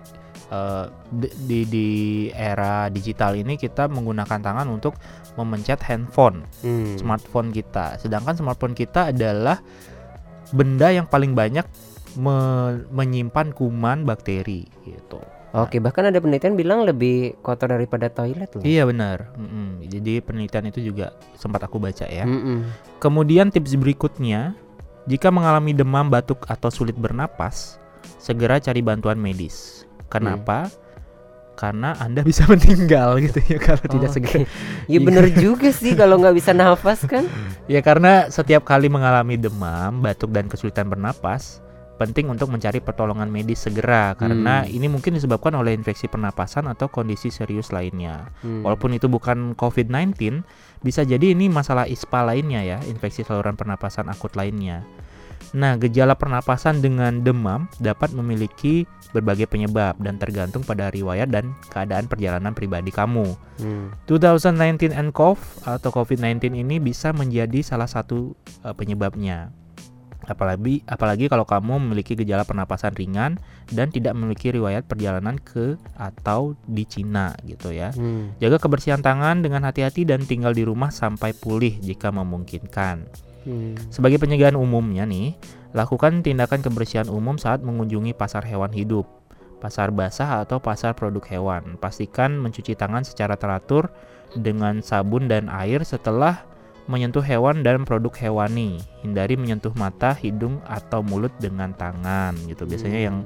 [0.48, 1.88] eh, di, di di
[2.30, 4.96] era digital ini kita menggunakan tangan untuk
[5.36, 6.96] memencet handphone Hmm.
[6.96, 9.60] smartphone kita sedangkan smartphone kita adalah
[10.50, 11.68] benda yang paling banyak
[12.16, 18.62] me- menyimpan kuman bakteri gitu Oke, bahkan ada penelitian bilang lebih kotor daripada toilet loh.
[18.62, 19.82] iya benar Mm-mm.
[19.82, 22.68] jadi penelitian itu juga sempat aku baca ya Mm-mm.
[22.98, 24.54] Kemudian tips berikutnya,
[25.06, 27.78] jika mengalami demam, batuk atau sulit bernapas,
[28.18, 29.87] segera cari bantuan medis.
[30.08, 30.72] Kenapa?
[31.58, 34.16] karena Anda bisa meninggal gitu ya kalau tidak Oke.
[34.22, 34.40] segera.
[34.94, 37.26] Ya bener juga sih kalau nggak bisa nafas kan.
[37.68, 41.60] Ya karena setiap kali mengalami demam, batuk dan kesulitan bernapas,
[42.00, 44.72] penting untuk mencari pertolongan medis segera karena Hmm.
[44.72, 48.30] ini mungkin disebabkan oleh infeksi pernapasan atau kondisi serius lainnya.
[48.46, 48.62] Hmm.
[48.64, 50.46] Walaupun itu bukan COVID-19,
[50.80, 54.86] bisa jadi ini masalah ISPA lainnya ya, infeksi saluran pernapasan akut lainnya.
[55.56, 58.84] Nah, gejala pernapasan dengan demam dapat memiliki
[59.16, 63.34] berbagai penyebab dan tergantung pada riwayat dan keadaan perjalanan pribadi kamu.
[63.60, 63.90] Hmm.
[64.10, 68.36] 2019 nCoV atau COVID-19 ini bisa menjadi salah satu
[68.68, 69.56] eh, penyebabnya.
[70.28, 73.40] Apalagi apalagi kalau kamu memiliki gejala pernapasan ringan
[73.72, 77.96] dan tidak memiliki riwayat perjalanan ke atau di Cina gitu ya.
[77.96, 78.36] Hmm.
[78.44, 83.08] Jaga kebersihan tangan dengan hati-hati dan tinggal di rumah sampai pulih jika memungkinkan.
[83.48, 83.80] Hmm.
[83.88, 85.40] Sebagai pencegahan umumnya nih,
[85.72, 89.08] lakukan tindakan kebersihan umum saat mengunjungi pasar hewan hidup,
[89.64, 91.80] pasar basah atau pasar produk hewan.
[91.80, 93.88] Pastikan mencuci tangan secara teratur
[94.36, 96.44] dengan sabun dan air setelah
[96.92, 98.84] menyentuh hewan dan produk hewani.
[99.00, 102.68] Hindari menyentuh mata, hidung atau mulut dengan tangan gitu.
[102.68, 103.24] Biasanya yang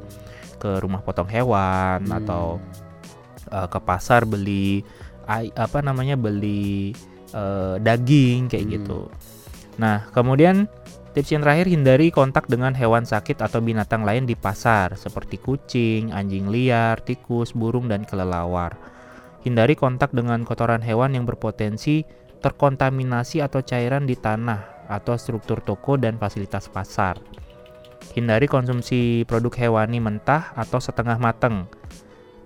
[0.62, 2.18] ke rumah potong hewan Hmm.
[2.22, 2.62] atau
[3.50, 4.86] uh, ke pasar beli
[5.56, 6.92] apa namanya beli
[7.34, 8.74] uh, daging kayak Hmm.
[8.78, 9.00] gitu.
[9.80, 10.68] Nah, kemudian
[11.16, 16.12] tips yang terakhir hindari kontak dengan hewan sakit atau binatang lain di pasar seperti kucing,
[16.12, 18.76] anjing liar, tikus, burung dan kelelawar.
[19.42, 22.06] Hindari kontak dengan kotoran hewan yang berpotensi
[22.42, 27.22] terkontaminasi atau cairan di tanah atau struktur toko dan fasilitas pasar.
[28.12, 31.70] Hindari konsumsi produk hewani mentah atau setengah matang.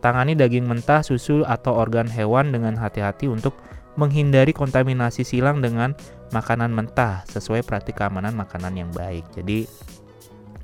[0.04, 3.58] Tangani daging mentah, susu, atau organ hewan dengan hati-hati untuk
[3.98, 5.98] menghindari kontaminasi silang dengan
[6.34, 9.26] makanan mentah sesuai praktik keamanan makanan yang baik.
[9.36, 9.70] Jadi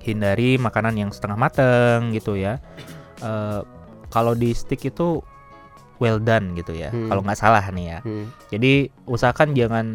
[0.02, 2.58] hindari makanan yang setengah matang gitu ya.
[3.22, 3.62] Eh,
[4.10, 5.22] kalau di stick itu
[6.02, 6.90] well done gitu ya.
[6.90, 7.08] Hmm.
[7.08, 8.00] Kalau nggak salah nih ya.
[8.02, 8.26] Hmm.
[8.50, 9.86] Jadi usahakan jangan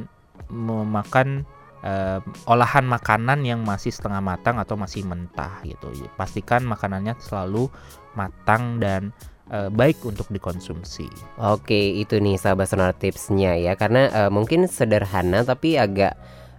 [0.46, 1.42] memakan
[1.82, 5.90] eh, olahan makanan yang masih setengah matang atau masih mentah gitu.
[6.14, 7.66] Pastikan makanannya selalu
[8.14, 9.10] matang dan
[9.46, 11.06] eh, baik untuk dikonsumsi.
[11.38, 13.74] Oke, itu nih sahabat sonar tipsnya ya.
[13.74, 16.14] Karena eh, mungkin sederhana tapi agak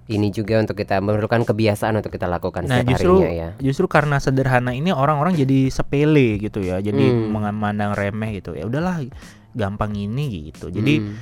[0.08, 3.50] ini juga untuk kita memerlukan kebiasaan untuk kita lakukan Nah, setiap justru harinya ya.
[3.60, 6.80] justru karena sederhana ini orang-orang jadi sepele gitu ya.
[6.80, 7.36] Jadi Hmm.
[7.36, 8.56] memandang remeh gitu.
[8.56, 9.04] Ya udahlah
[9.52, 10.71] gampang ini gitu.
[10.71, 11.15] Jadi Hmm.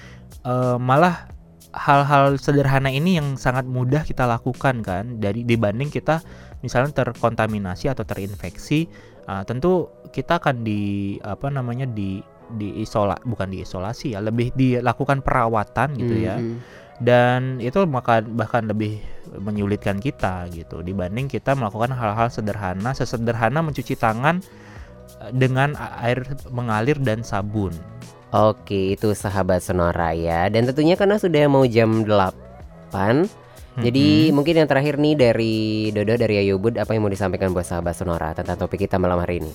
[0.46, 1.34] eh, malah
[1.76, 6.24] hal-hal sederhana ini yang sangat mudah kita lakukan kan dari dibanding kita
[6.64, 8.88] misalnya terkontaminasi atau terinfeksi
[9.26, 15.26] ah, tentu kita akan di apa namanya di di isola bukan diisolasi ya lebih dilakukan
[15.26, 16.62] perawatan gitu ya Hmm.
[17.02, 19.02] dan itu maka bahkan lebih
[19.42, 24.40] menyulitkan kita gitu dibanding kita melakukan hal-hal sederhana sesederhana mencuci tangan
[25.26, 27.74] eh, dengan air mengalir dan sabun
[28.36, 30.52] Oke, itu sahabat Sonora ya.
[30.52, 32.92] Dan tentunya karena sudah mau jam 8
[33.76, 35.56] Jadi mungkin yang terakhir nih dari
[35.92, 39.44] Dodo dari Ayubud apa yang mau disampaikan buat sahabat Sonora tentang topik kita malam hari
[39.44, 39.52] ini?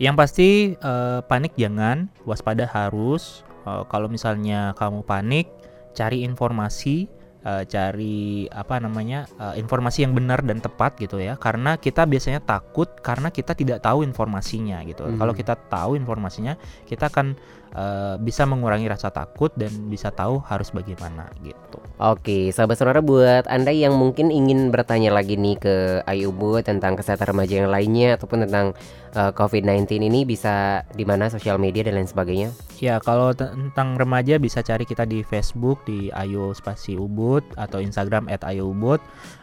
[0.00, 3.44] Yang pasti eh, panik jangan, waspada harus.
[3.68, 5.52] Eh, kalau misalnya kamu panik,
[5.92, 7.12] cari informasi,
[7.44, 11.36] eh, cari apa namanya eh, informasi yang benar dan tepat gitu ya.
[11.36, 15.04] Karena kita biasanya takut karena kita tidak tahu informasinya gitu.
[15.04, 15.20] Mhm.
[15.20, 16.56] Kalau kita tahu informasinya,
[16.88, 17.36] kita akan
[17.76, 21.80] eh, bisa mengurangi rasa takut dan bisa tahu harus bagaimana gitu.
[22.02, 27.30] Oke, sahabat Sonora buat Anda yang mungkin ingin bertanya lagi nih ke Ayubud tentang kesehatan
[27.30, 28.74] remaja yang lainnya ataupun tentang
[29.14, 32.50] eh, COVID-19 ini bisa di mana sosial media dan lain sebagainya.
[32.82, 38.26] Ya, kalau tentang remaja bisa cari kita di Facebook di Ayo Spasi Ubud atau Instagram
[38.26, 38.98] @ayoubud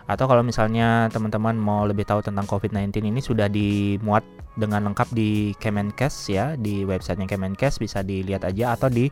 [0.10, 4.26] atau kalau misalnya teman-teman mau lebih tahu tentang COVID-19 ini sudah dimuat
[4.57, 9.05] dengan lengkap di Kemenkes ya, di websitenya Kemenkes bisa dilihat aja atau di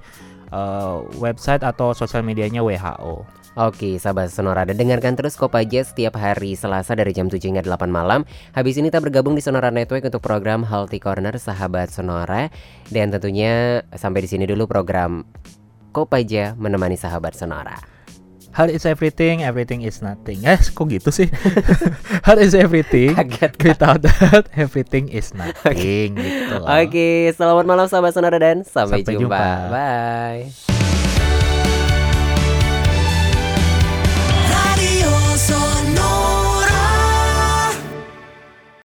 [0.49, 3.23] eh, website atau sosial medianya WHO.
[3.57, 7.89] Oke, sahabat Sonora, dan dengarkan terus Kopaja setiap hari Selasa dari jam 7 hingga 8
[7.89, 8.21] malam.
[8.53, 12.53] Habis ini kita bergabung di Sonora Network untuk program Healthy Corner Sahabat Sonora.
[12.93, 15.25] Dan tentunya sampai di sini dulu program
[15.89, 17.96] Kopaja menemani sahabat Sonora.
[18.57, 20.41] Heart is everything, everything is nothing.
[20.41, 21.29] Eh, kok gitu sih?
[22.25, 23.13] Heart is everything.
[23.13, 23.53] Kaget.
[23.61, 26.65] Without that, everything is nothing gitu loh.
[26.65, 29.37] Oke, selamat malam sahabat Sonora dan sampai, Sampai jumpa.
[29.37, 29.45] jumpa.
[29.69, 30.86] Bye.